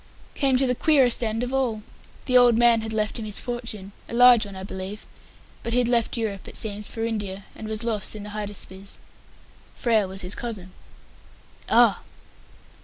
"Came 0.33 0.57
to 0.57 0.65
the 0.65 0.73
queerest 0.73 1.23
end 1.23 1.43
of 1.43 1.53
all. 1.53 1.83
The 2.25 2.35
old 2.35 2.57
man 2.57 2.81
had 2.81 2.91
left 2.91 3.19
him 3.19 3.25
his 3.25 3.39
fortune 3.39 3.91
a 4.09 4.15
large 4.15 4.47
one, 4.47 4.55
I 4.55 4.63
believe 4.63 5.05
but 5.61 5.73
he'd 5.73 5.87
left 5.87 6.17
Europe, 6.17 6.47
it 6.47 6.57
seems, 6.57 6.87
for 6.87 7.05
India, 7.05 7.45
and 7.55 7.67
was 7.67 7.83
lost 7.83 8.15
in 8.15 8.23
the 8.23 8.31
Hydaspes. 8.31 8.97
Frere 9.75 10.07
was 10.07 10.23
his 10.23 10.33
cousin." 10.33 10.71
"Ah!" 11.69 12.01